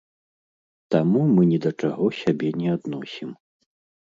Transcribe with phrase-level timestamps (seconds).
[0.95, 3.29] Таму мы ні да чаго сябе не адносім.